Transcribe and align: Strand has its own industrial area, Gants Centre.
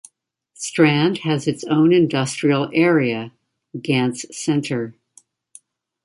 Strand 0.55 1.19
has 1.19 1.47
its 1.47 1.63
own 1.65 1.93
industrial 1.93 2.71
area, 2.73 3.33
Gants 3.79 4.25
Centre. 4.35 4.95